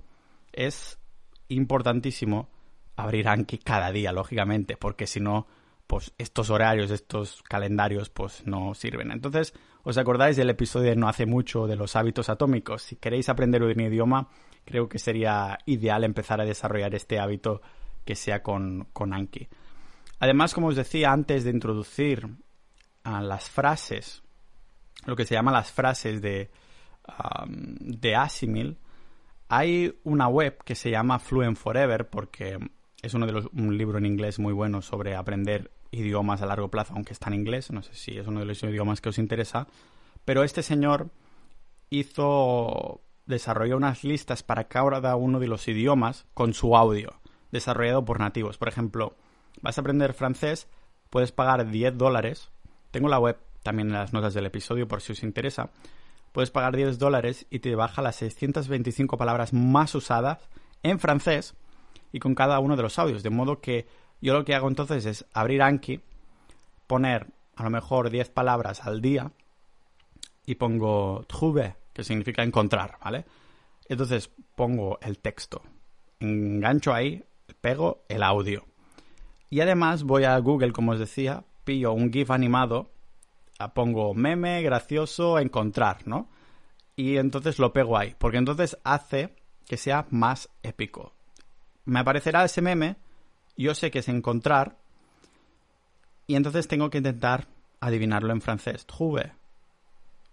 [0.53, 0.99] es
[1.47, 2.49] importantísimo
[2.95, 5.47] abrir Anki cada día, lógicamente, porque si no,
[5.89, 9.09] pues estos horarios, estos calendarios, pues no sirven.
[9.11, 12.83] Entonces, ¿os acordáis del episodio de no hace mucho de los hábitos atómicos?
[12.83, 14.27] Si queréis aprender un idioma,
[14.65, 17.63] creo que sería ideal empezar a desarrollar este hábito
[18.05, 19.47] que sea con, con Anki.
[20.19, 22.35] Además, como os decía antes de introducir
[23.03, 24.21] a las frases,
[25.07, 26.51] lo que se llama las frases de,
[27.79, 28.77] de Asimil,
[29.47, 32.59] hay una web que se llama Fluent Forever porque
[33.01, 36.69] es uno de los, un libro en inglés muy bueno sobre aprender idiomas a largo
[36.69, 39.17] plazo, aunque está en inglés, no sé si es uno de los idiomas que os
[39.17, 39.67] interesa,
[40.25, 41.09] pero este señor
[41.89, 47.19] hizo, desarrolló unas listas para cada uno de los idiomas con su audio,
[47.51, 48.57] desarrollado por nativos.
[48.57, 49.15] Por ejemplo,
[49.61, 50.67] vas a aprender francés,
[51.09, 52.49] puedes pagar 10 dólares,
[52.91, 55.71] tengo la web también en las notas del episodio por si os interesa,
[56.31, 60.39] puedes pagar 10 dólares y te baja las 625 palabras más usadas
[60.83, 61.55] en francés
[62.11, 63.23] y con cada uno de los audios.
[63.23, 63.87] De modo que
[64.21, 66.01] yo lo que hago entonces es abrir Anki,
[66.87, 69.31] poner a lo mejor 10 palabras al día
[70.45, 73.25] y pongo trouver, que significa encontrar, ¿vale?
[73.87, 75.61] Entonces pongo el texto,
[76.19, 77.23] engancho ahí,
[77.61, 78.65] pego el audio.
[79.49, 82.91] Y además voy a Google, como os decía, pillo un GIF animado
[83.67, 86.29] pongo meme, gracioso, encontrar, ¿no?
[86.95, 89.35] Y entonces lo pego ahí, porque entonces hace
[89.67, 91.13] que sea más épico.
[91.85, 92.95] Me aparecerá ese meme,
[93.63, 94.77] yo sé que es encontrar,
[96.27, 97.47] y entonces tengo que intentar
[97.79, 98.85] adivinarlo en francés.
[98.85, 99.33] Trouve.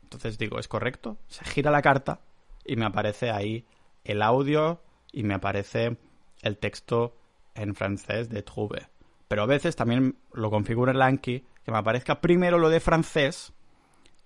[0.02, 1.18] Entonces digo, ¿es correcto?
[1.26, 2.20] Se gira la carta
[2.64, 3.64] y me aparece ahí
[4.04, 5.96] el audio y me aparece
[6.42, 7.16] el texto
[7.54, 8.88] en francés de trouve.
[9.26, 13.52] Pero a veces también lo configuro en Lanky que me aparezca primero lo de francés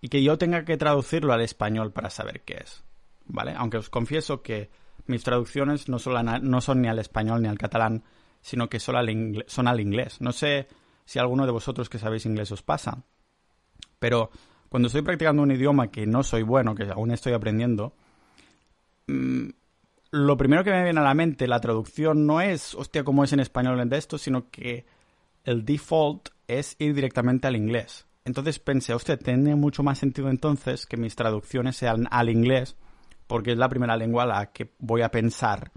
[0.01, 2.85] y que yo tenga que traducirlo al español para saber qué es.
[3.27, 3.55] ¿Vale?
[3.57, 4.71] Aunque os confieso que
[5.07, 8.03] mis traducciones no son ni al español ni al catalán,
[8.41, 10.21] sino que son al, son al inglés.
[10.21, 10.69] No sé
[11.05, 13.03] si alguno de vosotros que sabéis inglés os pasa,
[13.99, 14.31] pero
[14.69, 17.95] cuando estoy practicando un idioma que no soy bueno, que aún estoy aprendiendo,
[19.07, 19.49] mm,
[20.13, 23.33] lo primero que me viene a la mente, la traducción no es, hostia, como es
[23.33, 24.85] en español de esto, sino que
[25.45, 28.07] el default es ir directamente al inglés.
[28.25, 32.77] Entonces pensé, usted tiene mucho más sentido entonces que mis traducciones sean al inglés,
[33.27, 35.73] porque es la primera lengua a la que voy a pensar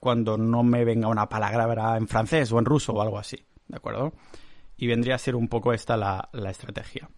[0.00, 3.76] cuando no me venga una palabra en francés o en ruso o algo así, ¿de
[3.76, 4.12] acuerdo?
[4.76, 7.08] Y vendría a ser un poco esta la, estrategia.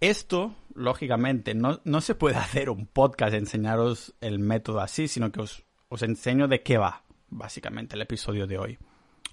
[0.00, 5.40] Esto, lógicamente, no, no, se puede hacer un podcast enseñaros el método así, sino que
[5.40, 8.78] os, os enseño de qué va, básicamente, el episodio de hoy.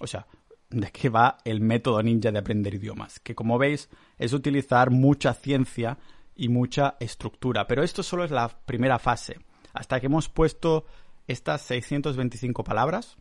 [0.00, 0.26] O sea,
[0.70, 5.32] de qué va el método ninja de aprender idiomas, que como veis es utilizar mucha
[5.34, 5.98] ciencia
[6.34, 9.38] y mucha estructura, pero esto solo es la primera fase,
[9.72, 10.84] hasta que hemos puesto
[11.26, 13.16] estas 625 palabras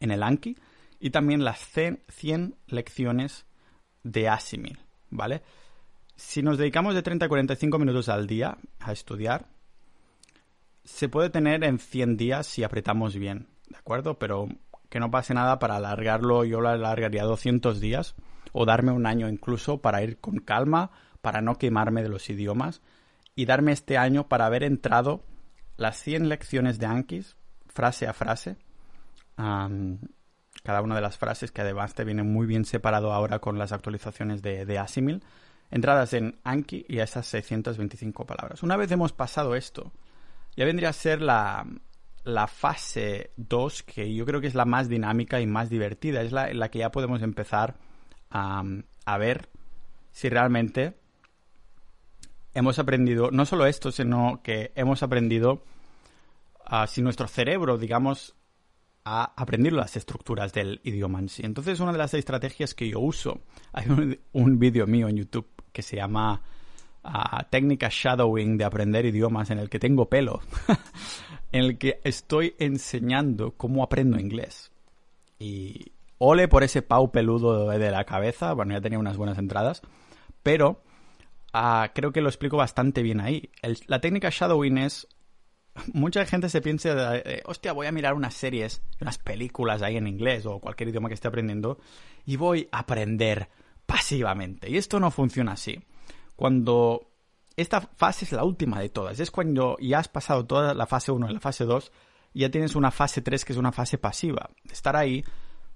[0.00, 0.56] en el Anki
[1.00, 3.46] y también las 100 lecciones
[4.02, 4.78] de Asimil,
[5.10, 5.42] ¿vale?
[6.14, 9.46] Si nos dedicamos de 30 a 45 minutos al día a estudiar,
[10.84, 14.18] se puede tener en 100 días si apretamos bien, ¿de acuerdo?
[14.18, 14.48] Pero
[14.88, 18.14] que no pase nada para alargarlo, yo lo alargaría 200 días
[18.52, 22.82] o darme un año incluso para ir con calma, para no quemarme de los idiomas
[23.34, 25.24] y darme este año para haber entrado
[25.76, 27.36] las 100 lecciones de Ankis,
[27.66, 28.56] frase a frase.
[29.36, 33.72] cada una de las frases que además te viene muy bien separado ahora con las
[33.72, 35.22] actualizaciones de, de Asimil,
[35.70, 38.62] entradas en Anki y a esas 625 palabras.
[38.62, 39.92] Una vez hemos pasado esto,
[40.56, 41.66] ya vendría a ser la,
[42.24, 46.32] la fase 2, que yo creo que es la más dinámica y más divertida, es
[46.32, 47.76] la en la que ya podemos empezar
[48.30, 48.64] a,
[49.04, 49.48] a ver
[50.12, 50.96] si realmente
[52.56, 55.62] hemos aprendido, no solo esto, sino que hemos aprendido
[56.88, 58.34] si nuestro cerebro, digamos,
[59.04, 61.42] ha aprendido las estructuras del idioma en sí.
[61.44, 63.40] Entonces, una de las estrategias que yo uso,
[63.72, 66.42] hay un, un vídeo mío en YouTube que se llama
[67.50, 70.40] técnica shadowing de aprender idiomas en el que tengo pelo,
[71.52, 74.72] en el que estoy enseñando cómo aprendo inglés.
[75.38, 79.82] Y ole por ese pau peludo de la cabeza, bueno, ya tenía unas buenas entradas,
[80.42, 80.80] pero
[81.56, 83.50] ah, creo que lo explico bastante bien ahí.
[83.86, 85.08] la técnica shadowing es...
[85.92, 90.46] Mucha gente se piensa, hostia, voy a mirar unas series, unas películas ahí en inglés
[90.46, 91.78] o cualquier idioma que esté aprendiendo
[92.24, 93.50] y voy a aprender
[93.84, 94.70] pasivamente.
[94.70, 95.78] Y esto no funciona así
[96.36, 97.10] cuando
[97.56, 99.18] esta fase es la última de todas.
[99.18, 101.90] Es cuando ya has pasado toda la fase 1 y la fase 2,
[102.34, 104.50] y ya tienes una fase 3 que es una fase pasiva.
[104.70, 105.24] Estar ahí,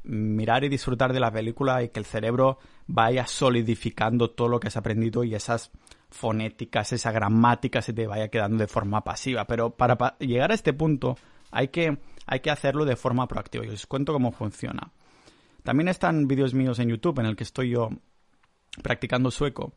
[0.03, 4.69] mirar y disfrutar de la película y que el cerebro vaya solidificando todo lo que
[4.69, 5.71] has aprendido y esas
[6.11, 9.45] fonéticas, esa gramática se te vaya quedando de forma pasiva.
[9.47, 11.17] Pero para llegar a este punto
[11.51, 13.65] hay que, hay que hacerlo de forma proactiva.
[13.65, 14.93] Y os cuento cómo funciona.
[15.63, 17.91] También están vídeos míos en YouTube en el que estoy yo
[18.83, 19.73] practicando sueco.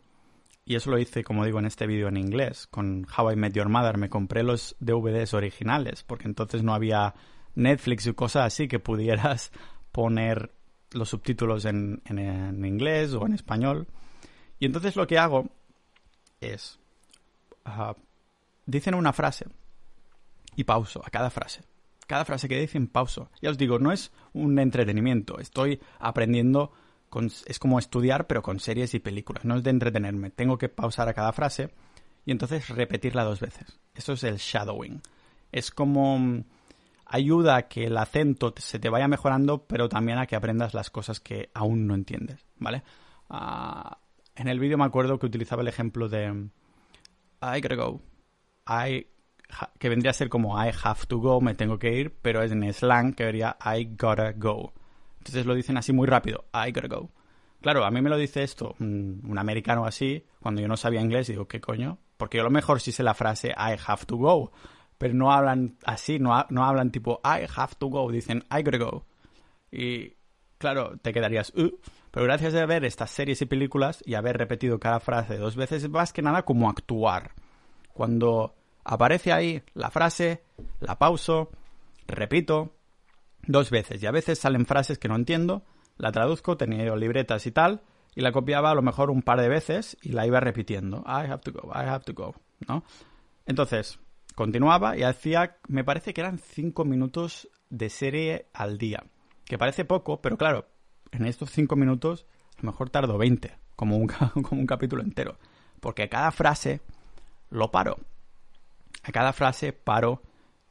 [0.65, 2.67] Y eso lo hice, como digo, en este vídeo en inglés.
[2.67, 7.15] Con How I Met Your Mother me compré los DVDs originales, porque entonces no había
[7.55, 9.51] Netflix y cosas así que pudieras
[9.93, 10.51] poner
[10.91, 13.87] los subtítulos en, en, inglés o en español.
[14.59, 15.49] Y entonces lo que hago
[16.41, 16.77] es...
[17.63, 17.95] Ah,
[18.65, 19.45] dicen una frase
[20.57, 21.61] y pauso a cada frase.
[22.05, 23.29] Cada frase que dicen pauso.
[23.41, 25.39] Ya os digo, no es un entretenimiento.
[25.39, 26.73] Estoy aprendiendo
[27.45, 29.45] es como estudiar, pero con series y películas.
[29.45, 30.31] No es de entretenerme.
[30.31, 31.69] Tengo que pausar a cada frase
[32.25, 33.79] y entonces repetirla dos veces.
[33.93, 35.01] Eso es el shadowing.
[35.51, 36.43] Es como mm,
[37.13, 40.89] ayuda a que el acento se te vaya mejorando, pero también a que aprendas las
[40.89, 42.81] cosas que aún no entiendes, ¿vale?
[43.29, 43.99] Ah,
[44.35, 46.49] en el vídeo me acuerdo que utilizaba el ejemplo de mm,
[47.43, 48.01] I gotta go.
[48.67, 49.05] I
[49.77, 52.51] que vendría a ser como I have to go, me tengo que ir, pero es
[52.51, 54.73] en slang que vería I gotta go.
[55.19, 57.11] Entonces lo dicen así muy rápido, I gotta go.
[57.61, 61.27] Claro, a mí me lo dice esto un, americano así, cuando yo no sabía inglés,
[61.27, 61.99] digo, ¿qué coño?
[62.17, 64.51] Porque yo a lo mejor sí sé la frase I have to go,
[64.97, 68.77] pero no hablan así, no, no hablan tipo I have to go, dicen I gotta
[68.77, 69.05] go.
[69.71, 70.13] Y
[70.57, 71.71] claro, te quedarías, uh",
[72.11, 75.83] pero gracias a ver estas series y películas y haber repetido cada frase dos veces,
[75.83, 77.31] es más que nada como actuar.
[77.93, 80.43] Cuando aparece ahí la frase,
[80.79, 81.51] la pauso,
[82.07, 82.73] repito,
[83.45, 85.63] dos veces y a veces salen frases que no entiendo,
[85.97, 87.81] la traduzco, tenía libretas y tal,
[88.15, 91.03] y la copiaba a lo mejor un par de veces y la iba repitiendo.
[91.05, 92.35] I have to go, I have to go,
[92.67, 92.83] ¿no?
[93.45, 93.99] Entonces,
[94.35, 99.03] continuaba y hacía, me parece que eran cinco minutos de serie al día,
[99.45, 100.67] que parece poco, pero claro,
[101.11, 102.25] en estos cinco minutos
[102.57, 104.07] a lo mejor tardo 20, como un,
[104.43, 105.37] como un capítulo entero,
[105.79, 106.81] porque a cada frase
[107.49, 107.97] lo paro.
[109.03, 110.21] A cada frase paro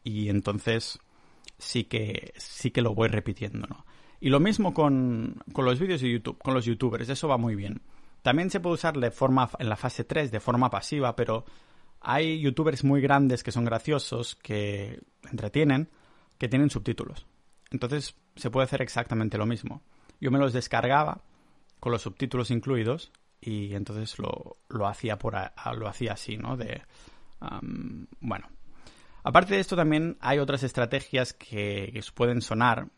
[0.03, 0.99] y entonces
[1.59, 3.85] sí que, sí que lo voy repitiendo, ¿no?
[4.21, 7.57] Y lo mismo con, con los vídeos de YouTube, con los youtubers, eso va muy
[7.57, 7.83] bien.
[8.23, 11.45] También se puede usar de forma, en la fase 3 de forma pasiva, pero
[12.03, 15.89] hay youtubers muy grandes que son graciosos, que entretienen,
[16.39, 17.27] que tienen subtítulos.
[17.71, 19.83] Entonces se puede hacer exactamente lo mismo.
[20.21, 21.23] Yo me los descargaba
[21.81, 25.35] con los subtítulos incluidos y entonces lo, lo hacía por
[25.77, 26.57] lo hacía así, ¿no?
[26.57, 26.83] De
[28.21, 28.49] bueno,
[29.25, 32.89] Aparte de esto, también hay otras estrategias que, pueden sonar,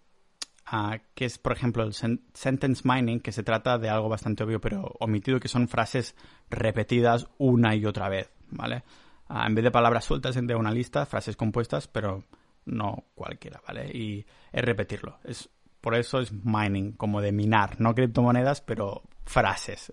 [0.65, 4.61] ah, que es, por ejemplo, el sentence mining, que se trata de algo bastante obvio
[4.61, 6.17] pero omitido, que son frases
[6.49, 8.83] repetidas una y otra vez, ¿vale?
[9.29, 12.25] Ah, en vez de palabras sueltas de una lista, frases compuestas, pero
[12.67, 13.91] no cualquiera, ¿vale?
[13.97, 15.19] Y es repetirlo.
[15.25, 15.49] Es,
[15.81, 19.91] por eso es mining, como de minar, no criptomonedas, pero frases.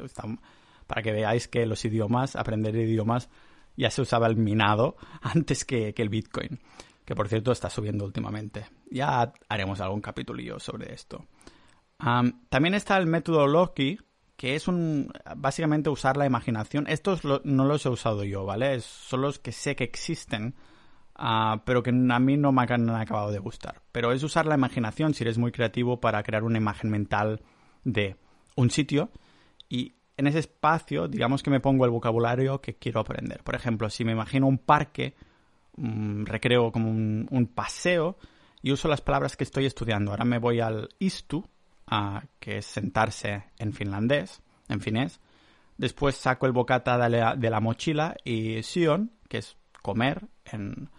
[0.88, 3.30] Para que veáis que los idiomas, aprender idiomas,
[3.78, 6.60] ya se usaba el minado antes que, el Bitcoin,
[7.06, 8.66] que por cierto está subiendo últimamente.
[8.90, 11.26] Ya haremos algún capítulo sobre esto.
[12.50, 14.00] también está el método Loki,
[14.42, 16.88] que es un básicamente usar la imaginación.
[16.88, 18.82] Estos no los he usado yo, ¿vale?
[18.82, 20.56] son los que sé que existen,
[21.14, 23.84] ah, pero que a mí no me han acabado de gustar.
[23.92, 27.44] Pero es usar la imaginación si eres muy creativo para crear una imagen mental
[27.84, 28.16] de
[28.56, 29.12] un sitio
[29.70, 33.44] y en ese espacio, digamos que me pongo el vocabulario que quiero aprender.
[33.44, 35.14] Por ejemplo, si me imagino un parque,
[35.78, 38.18] un recreo como un, paseo,
[38.64, 40.10] y uso las palabras que estoy estudiando.
[40.10, 41.48] Ahora me voy al istu,
[42.40, 45.20] que es sentarse en finlandés, en finés.
[45.78, 50.90] Después saco el bocata de la, mochila y sion, que es comer en,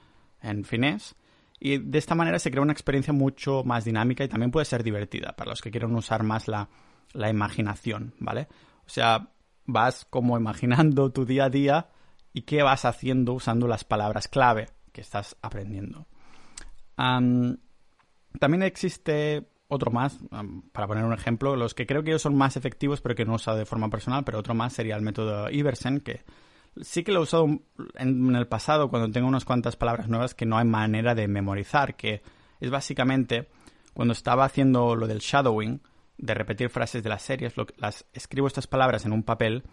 [0.43, 1.15] en finés.
[1.61, 4.83] Y de esta manera se crea una experiencia mucho más dinámica y también puede ser
[4.83, 6.69] divertida para los que quieran usar más la,
[7.13, 8.49] la imaginación, ¿vale?
[8.85, 9.29] O sea,
[9.65, 11.89] vas como imaginando tu día a día
[12.33, 16.07] y qué vas haciendo usando las palabras clave que estás aprendiendo.
[16.97, 20.19] también existe otro más,
[20.73, 23.37] para poner un ejemplo, los que creo que son más efectivos pero que no he
[23.37, 26.25] usado de forma personal, pero otro más sería el método Iversen, que
[26.81, 27.47] sí que lo he usado
[27.95, 31.97] en el pasado cuando tengo unas cuantas palabras nuevas que no hay manera de memorizar,
[31.97, 32.23] que
[32.61, 33.49] es básicamente
[33.95, 35.81] cuando estaba haciendo lo del shadowing,
[36.19, 39.65] de repetir frases de las series, las escribo estas palabras en un papel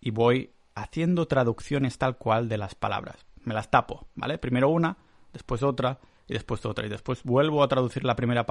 [0.00, 3.26] y voy haciendo traducciones tal cual de las palabras.
[3.44, 4.38] Me las tapo, ¿vale?
[4.38, 4.96] Primero una,
[5.32, 6.86] después otra y después otra.
[6.86, 8.46] Y después vuelvo a traducir la primera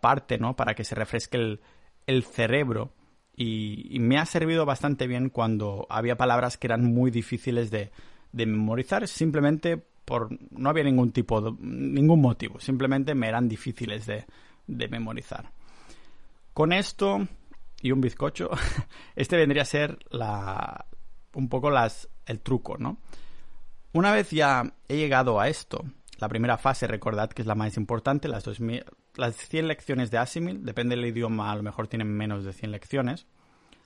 [0.00, 0.56] parte, ¿no?
[0.56, 1.58] Para que se refresque
[2.06, 2.92] el, cerebro.
[3.36, 7.90] Y, me ha servido bastante bien cuando había palabras que eran muy difíciles de,
[8.32, 14.26] memorizar simplemente por no había ningún tipo de, ningún motivo, simplemente me eran difíciles de,
[14.66, 15.50] memorizar.
[16.52, 17.26] Con esto
[17.80, 18.50] y un bizcocho,
[19.16, 20.86] este vendría a ser la
[21.34, 22.98] un poco las el truco, ¿no?
[23.92, 25.84] Una vez ya he llegado a esto,
[26.18, 28.46] la primera fase, recordad que es la más importante, las,
[29.16, 32.70] las 100 lecciones de Asimil, depende del idioma, a lo mejor tienen menos de 100
[32.70, 33.26] lecciones,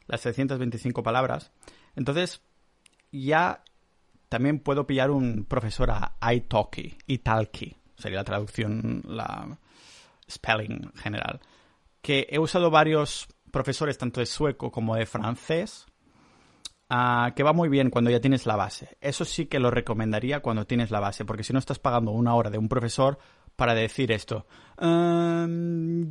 [0.07, 1.53] las 625 palabras.
[1.95, 2.43] Entonces,
[3.11, 3.62] ya
[4.29, 9.59] también puedo pillar un profesor a Italki, Italki, sería la traducción, la
[10.31, 11.41] spelling general,
[12.03, 15.87] que he usado varios profesores, tanto de sueco como de francés,
[16.89, 18.97] Ah, que va muy bien cuando ya tienes la base.
[19.01, 22.35] Eso sí que lo recomendaría cuando tienes la base, porque si no estás pagando una
[22.35, 23.19] hora de un profesor
[23.57, 24.47] para decir esto.
[24.79, 26.11] Em,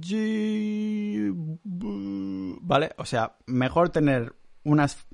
[2.62, 2.91] ¿Vale?
[2.97, 5.08] O sea, mejor tener unas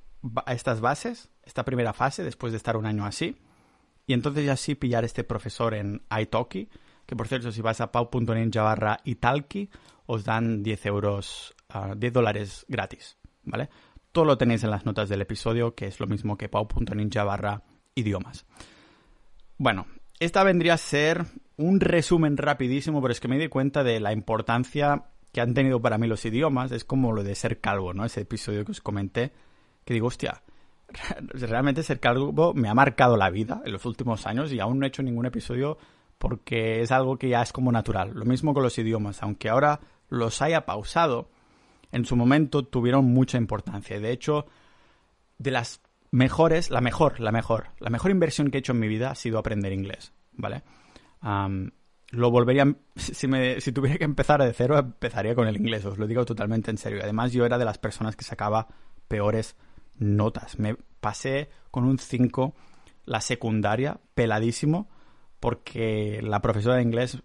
[0.48, 3.38] estas bases, esta primera fase, después de estar un año así,
[4.08, 6.70] y entonces ya sí pillar este profesor en Italki,
[7.06, 9.70] que por cierto, si vas a pau.ninja barra Italki,
[10.06, 13.70] os dan 10 euros, 10 ah, dólares gratis, ¿vale?
[14.12, 17.64] Todo lo tenéis en las notas del episodio, que es lo mismo que pau.ninja barra
[17.96, 18.46] idiomas.
[19.58, 19.88] Bueno,
[20.20, 21.26] esta vendría a ser
[21.62, 25.82] un resumen rapidísimo, pero es que me di cuenta de la importancia que han tenido
[25.82, 26.72] para mí los idiomas.
[26.72, 28.06] Es como lo de ser calvo, ¿no?
[28.06, 29.32] Ese episodio que os comenté,
[29.86, 30.42] que digo, hostia,
[31.34, 34.86] realmente ser calvo me ha marcado la vida en los últimos años y aún no
[34.86, 35.78] he hecho ningún episodio
[36.18, 38.12] porque es algo que ya es como natural.
[38.14, 41.30] Lo mismo con los idiomas, aunque ahora los haya pausado
[41.92, 44.00] en su momento tuvieron mucha importancia.
[44.00, 44.46] De hecho,
[45.38, 48.88] de las mejores, la mejor, la mejor, la mejor inversión que he hecho en mi
[48.88, 50.64] vida ha sido aprender inglés, ¿vale?
[51.22, 55.98] Lo volvería, si, me, si tuviera que empezar de cero, empezaría con el inglés, os
[55.98, 57.00] lo digo totalmente en serio.
[57.02, 58.68] Además, yo era de las personas que sacaba
[59.08, 59.56] peores
[59.98, 60.60] notas.
[60.60, 62.54] Me pasé con un 5
[63.06, 64.90] la secundaria, peladísimo,
[65.40, 67.22] porque la profesora de inglés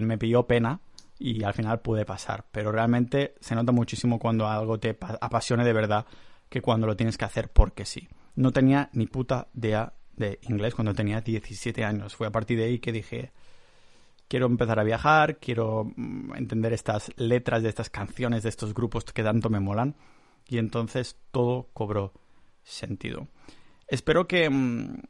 [0.00, 0.80] me pilló pena
[1.18, 2.46] y al final pude pasar.
[2.52, 6.06] Pero realmente se nota muchísimo cuando algo te apasione de verdad
[6.48, 8.08] que cuando lo tienes que hacer porque sí.
[8.34, 12.16] No tenía ni puta idea de inglés cuando tenía 17 años.
[12.16, 13.32] Fue a partir de ahí que dije,
[14.28, 19.04] quiero empezar a viajar, quiero mm, entender estas letras de estas canciones, de estos grupos
[19.04, 19.96] que tanto me molan.
[20.46, 22.12] Y entonces todo cobró
[22.62, 23.28] sentido.
[23.86, 25.02] Espero que, mm,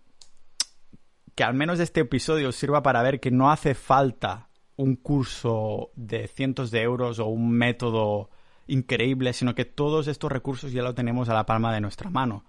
[1.34, 6.28] que al menos este episodio sirva para ver que no hace falta un curso de
[6.28, 8.30] cientos de euros o un método
[8.68, 12.44] increíble, sino que todos estos recursos ya lo tenemos a la palma de nuestra mano.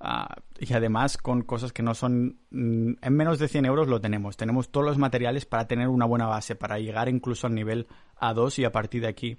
[0.00, 2.38] Ah, y además con cosas que no son...
[2.50, 4.36] Mm, en menos de 100 euros lo tenemos.
[4.36, 7.86] Tenemos todos los materiales para tener una buena base, para llegar incluso al nivel
[8.18, 9.36] A2 y a partir de aquí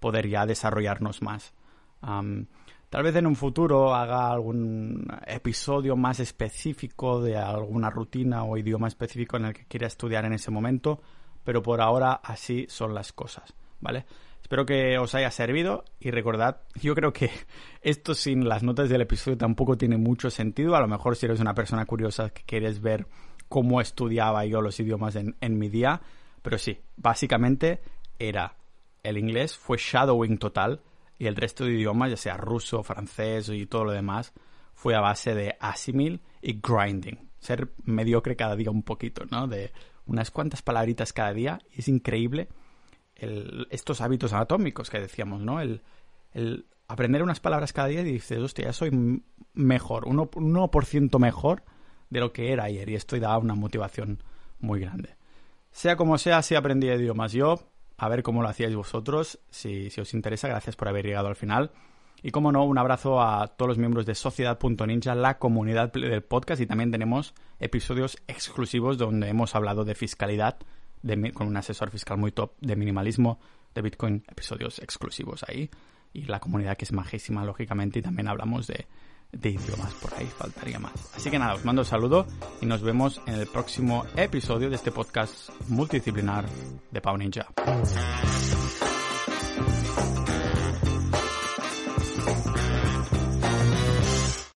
[0.00, 1.54] poder ya desarrollarnos más.
[2.00, 8.88] tal vez en un futuro haga algún episodio más específico de alguna rutina o idioma
[8.88, 11.00] específico en el que quiera estudiar en ese momento
[11.44, 14.06] pero por ahora así son las cosas, ¿vale?
[14.54, 17.28] Espero que os haya servido y recordad, yo creo que
[17.82, 20.76] esto sin las notas del episodio tampoco tiene mucho sentido.
[20.76, 23.08] A lo mejor si eres una persona curiosa que quieres ver
[23.48, 26.02] cómo estudiaba yo los idiomas en, en mi día,
[26.40, 27.80] pero sí, básicamente
[28.16, 28.54] era
[29.02, 30.82] el inglés, fue shadowing total
[31.18, 34.32] y el resto de idiomas, ya sea ruso, francés y todo lo demás,
[34.72, 37.28] fue a base de asimil y grinding.
[37.40, 39.48] Ser mediocre cada día un poquito, ¿no?
[39.48, 39.72] De
[40.06, 42.46] unas cuantas palabritas cada día es increíble
[43.70, 45.60] estos hábitos anatómicos que decíamos, ¿no?
[45.60, 45.82] El,
[46.88, 49.22] aprender unas palabras cada día y dices, hostia, ya soy
[49.54, 51.62] mejor, 1%, 1 mejor
[52.10, 54.22] de lo que era ayer y esto da una motivación
[54.58, 55.16] muy grande.
[55.70, 57.60] Sea como sea, si aprendí idiomas yo,
[57.96, 61.36] a ver cómo lo hacíais vosotros, si, si os interesa, gracias por haber llegado al
[61.36, 61.72] final.
[62.22, 66.60] Y como no, un abrazo a todos los miembros de Sociedad.ninja, la comunidad del podcast,
[66.62, 70.56] y también tenemos episodios exclusivos donde hemos hablado de fiscalidad
[71.32, 73.38] con un asesor fiscal muy top, de minimalismo,
[73.74, 75.70] de Bitcoin, episodios exclusivos ahí.
[76.12, 78.86] Y la comunidad que es majísima, lógicamente, y también hablamos de,
[79.32, 80.92] de idiomas por ahí, faltaría más.
[81.14, 82.26] Así que nada, os mando un saludo
[82.60, 86.46] y nos vemos en el próximo episodio de este podcast multidisciplinar
[86.90, 87.48] de Pau Ninja.